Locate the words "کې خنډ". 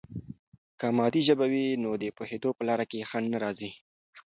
2.91-3.25